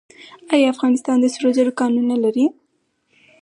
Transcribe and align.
آیا 0.53 0.67
افغانستان 0.73 1.17
د 1.19 1.25
سرو 1.33 1.49
زرو 1.57 1.71
کانونه 1.79 2.15
لري؟ 2.23 2.45